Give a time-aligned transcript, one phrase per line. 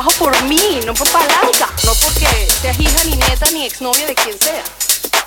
[0.00, 4.14] trabajo por mí, no por palanca, no porque seas hija ni neta ni exnovia de
[4.14, 4.62] quien sea.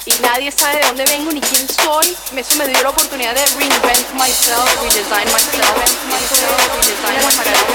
[0.05, 2.15] Y nadie sabe de dónde vengo ni quién soy.
[2.35, 5.77] Eso me dio la oportunidad de reinvent myself, redesign myself,
[6.09, 7.73] redesign myself.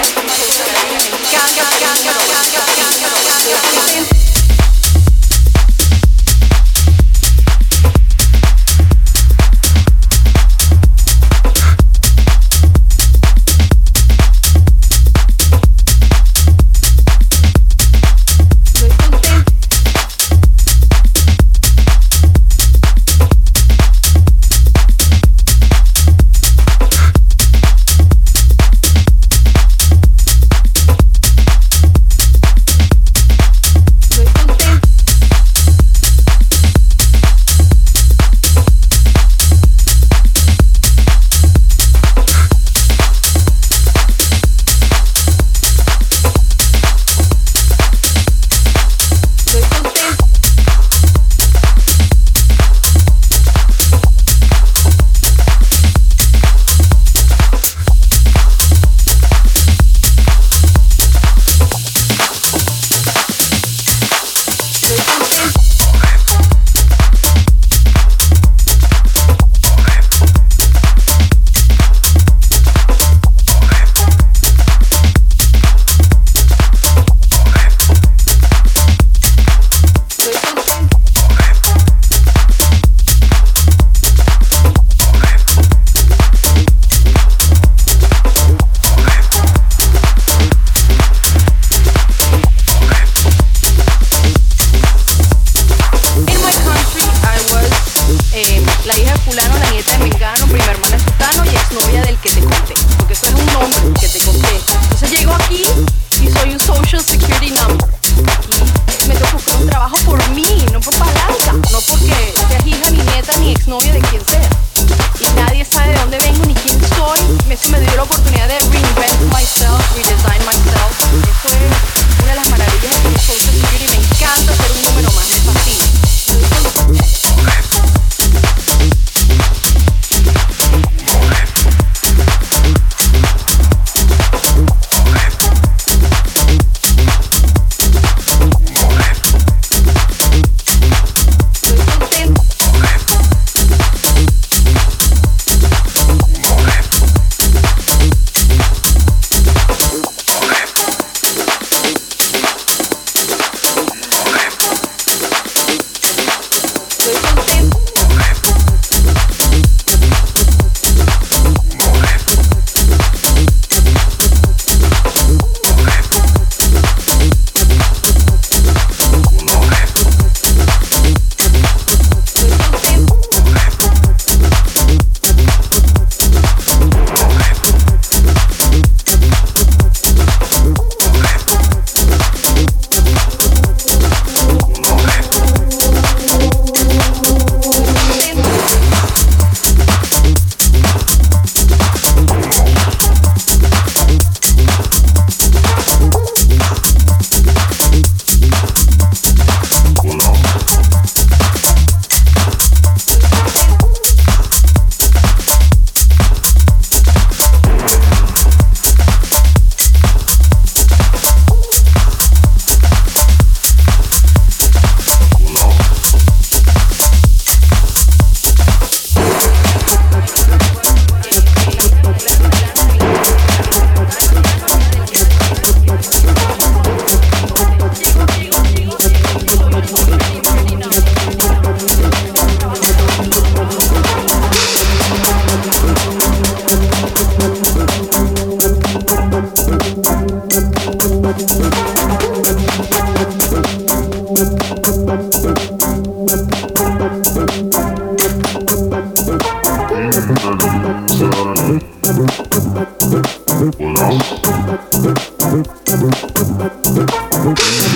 [257.48, 257.87] Ooh.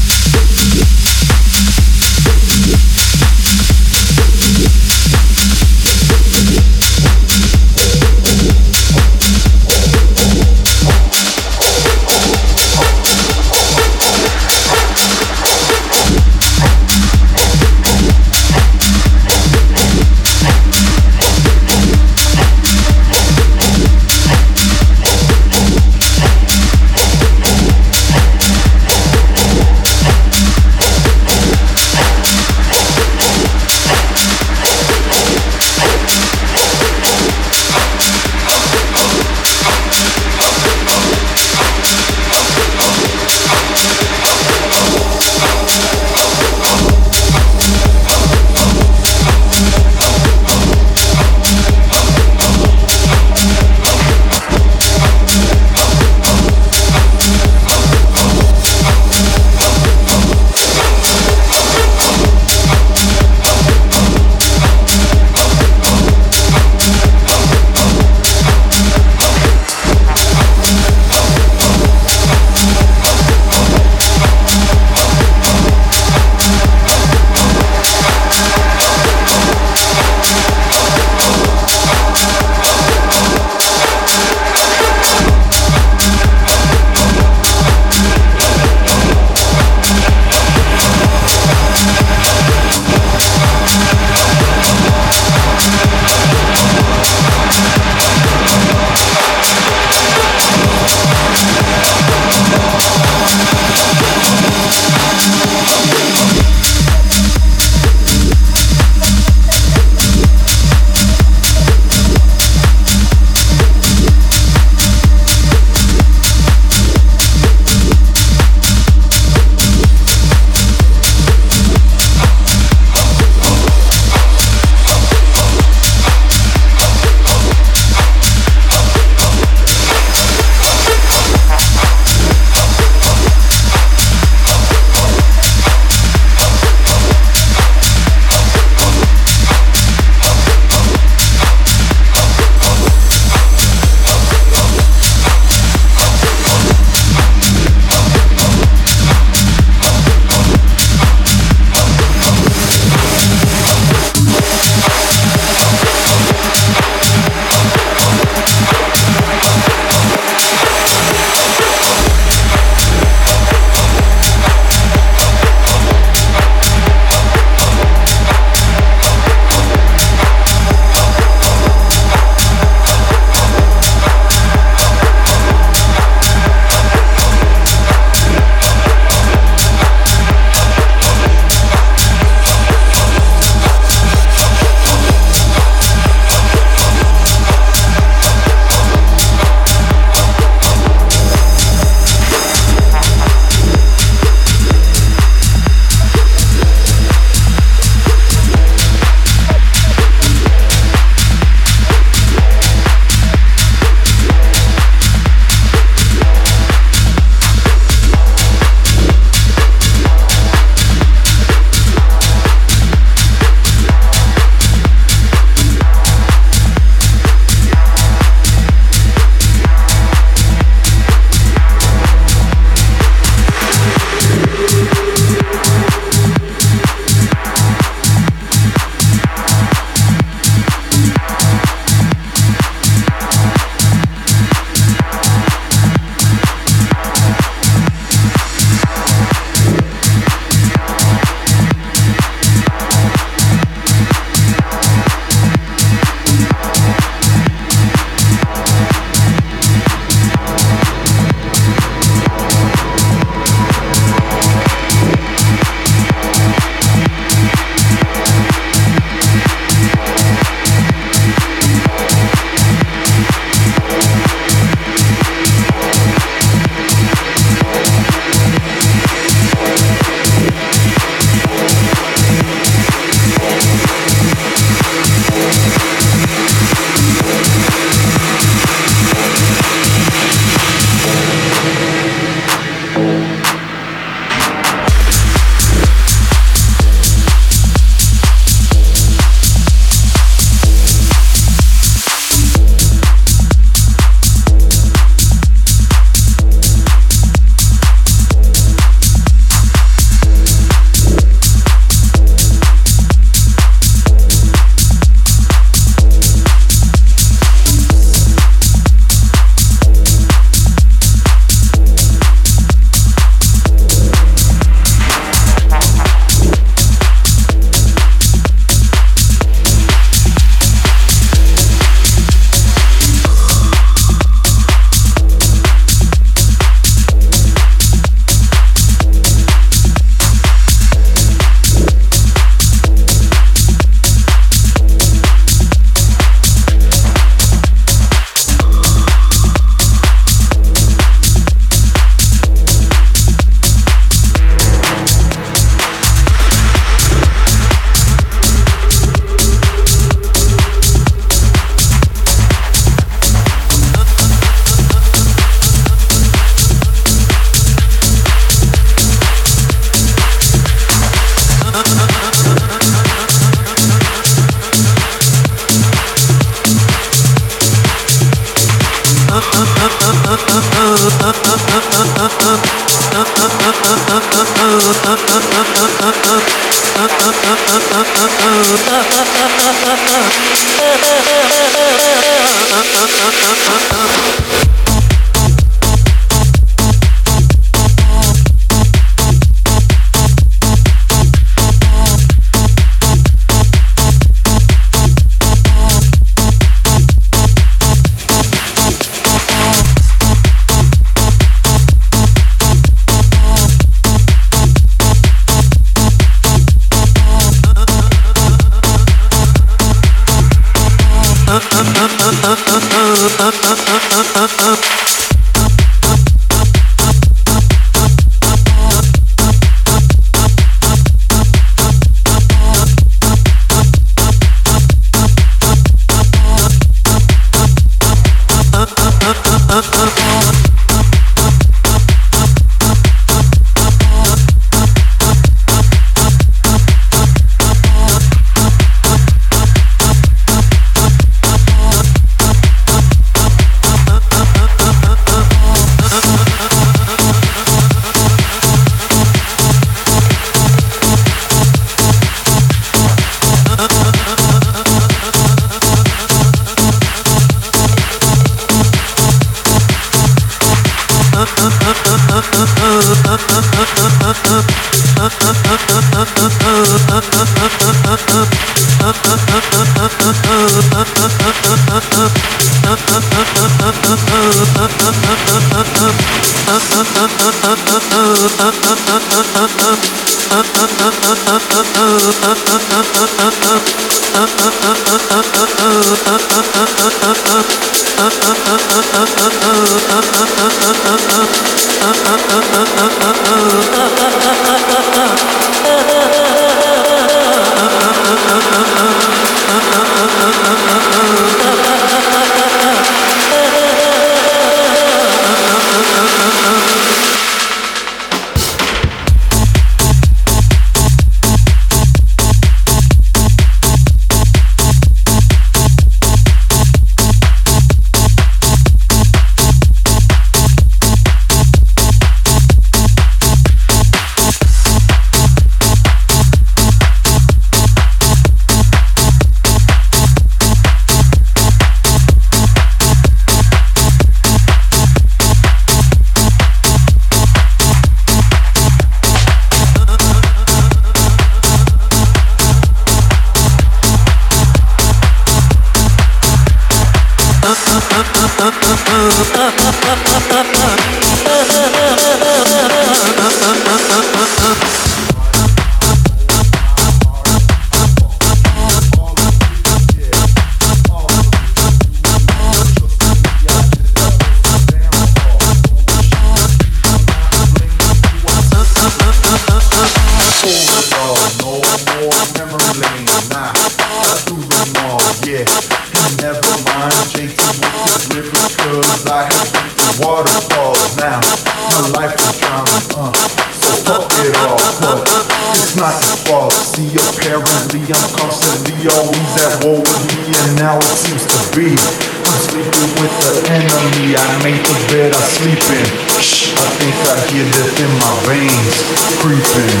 [589.08, 591.92] always at war with me and now it seems to be.
[591.92, 596.06] I'm sleeping with the enemy, I made the bed I sleep in
[596.40, 599.04] Shh, I think I hear death in my veins,
[599.40, 600.00] creeping.